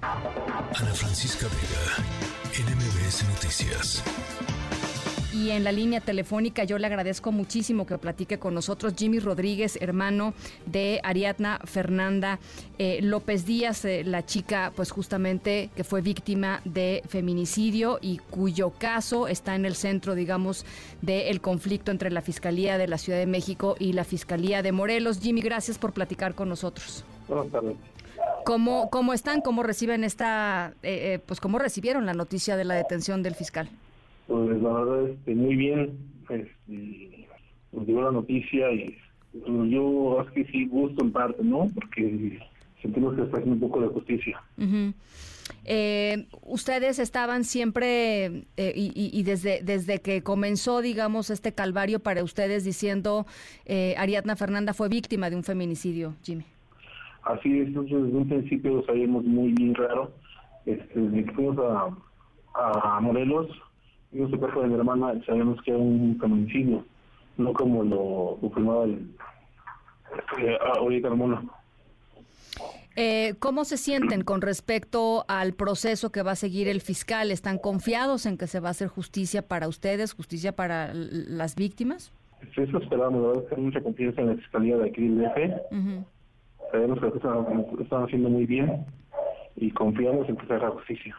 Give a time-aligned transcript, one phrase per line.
[0.00, 4.04] Ana Francisca Vega, NMBS Noticias.
[5.34, 9.76] Y en la línea telefónica yo le agradezco muchísimo que platique con nosotros Jimmy Rodríguez,
[9.80, 10.34] hermano
[10.66, 12.38] de Ariadna Fernanda
[12.78, 18.70] eh, López Díaz, eh, la chica pues justamente que fue víctima de feminicidio y cuyo
[18.70, 20.64] caso está en el centro, digamos,
[21.02, 25.20] del conflicto entre la Fiscalía de la Ciudad de México y la Fiscalía de Morelos.
[25.20, 27.04] Jimmy, gracias por platicar con nosotros.
[27.26, 27.76] Buenas tardes.
[28.48, 29.42] ¿Cómo, cómo están?
[29.42, 33.68] ¿Cómo reciben esta, eh, pues cómo recibieron la noticia de la detención del fiscal?
[34.26, 35.98] Pues la verdad, este, muy bien.
[36.30, 37.28] Este,
[37.72, 38.96] nos llegó la noticia y
[39.32, 41.68] pues, yo es que sí gusto en parte, ¿no?
[41.74, 42.40] Porque
[42.80, 44.42] sentimos que está haciendo un poco de justicia.
[45.66, 52.24] eh, ustedes estaban siempre eh, y, y, desde desde que comenzó, digamos, este calvario para
[52.24, 53.26] ustedes diciendo
[53.66, 56.46] eh, Ariadna Fernanda fue víctima de un feminicidio, Jimmy.
[57.22, 60.10] Así es, desde un principio lo sabíamos muy bien claro.
[60.66, 63.48] Este, desde que fuimos a, a Morelos,
[64.12, 66.84] yo soy de mi hermana, sabemos que era un feminicidio,
[67.36, 69.08] no como lo confirmaba el
[70.38, 71.42] eh, ahorita Carmona.
[72.96, 77.30] Eh, ¿Cómo se sienten con respecto al proceso que va a seguir el fiscal?
[77.30, 82.12] ¿Están confiados en que se va a hacer justicia para ustedes, justicia para las víctimas?
[82.56, 85.72] Eso esperamos, la verdad, que hay mucha confianza en la fiscalía de aquí del DF.
[85.72, 86.04] Uh
[86.70, 88.84] Sabemos que lo están, están haciendo muy bien
[89.56, 91.16] y confiamos en que se haga justicia.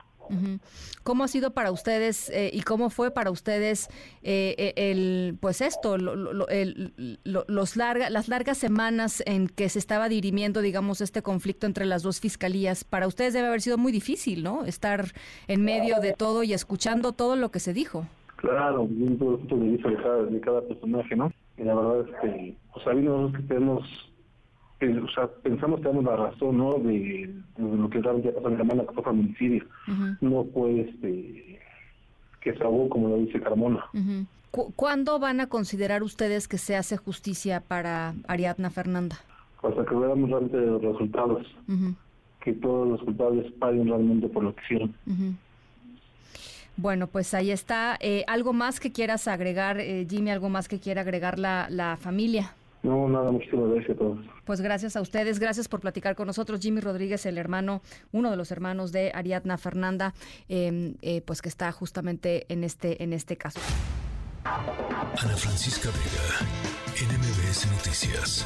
[1.04, 3.90] ¿Cómo ha sido para ustedes eh, y cómo fue para ustedes
[4.22, 9.80] eh, el, pues esto, lo, lo, el, los larga, las largas semanas en que se
[9.80, 12.84] estaba dirimiendo, digamos, este conflicto entre las dos fiscalías?
[12.84, 14.66] Para ustedes debe haber sido muy difícil, ¿no?
[14.66, 15.06] Estar
[15.48, 18.06] en medio de todo y escuchando todo lo que se dijo.
[18.36, 21.32] Claro, el punto de vista de cada, de cada personaje, ¿no?
[21.58, 24.09] Y la verdad es que, pues sabiendo que tenemos
[24.82, 26.74] o sea, pensamos que tenemos la razón, ¿no?
[26.76, 29.64] De, de lo que realmente pasó en Carmona, que fue feminicidio.
[29.88, 30.18] Uh -huh.
[30.22, 31.60] No fue este
[32.42, 33.84] que se ahogó, como lo dice Carmona.
[33.94, 34.26] Uh -huh.
[34.52, 39.18] ¿Cu ¿Cuándo van a considerar ustedes que se hace justicia para Ariadna Fernanda?
[39.62, 41.46] Hasta que veamos realmente los resultados.
[41.68, 41.96] Uh -huh.
[42.42, 44.96] Que todos los culpables paguen realmente por lo que hicieron.
[46.78, 47.98] Bueno, pues ahí está.
[48.00, 50.32] Eh, ¿Algo más que quieras agregar, eh, Jimmy?
[50.32, 52.54] ¿Algo más que quiera agregar la, la familia?
[52.82, 54.20] No, nada, muchísimas gracias a todos.
[54.46, 56.62] Pues gracias a ustedes, gracias por platicar con nosotros.
[56.62, 57.82] Jimmy Rodríguez, el hermano,
[58.12, 60.14] uno de los hermanos de Ariadna Fernanda,
[60.48, 63.60] eh, eh, pues que está justamente en este, en este caso.
[64.46, 66.48] Ana Francisca Vega,
[66.96, 68.46] NMBS Noticias.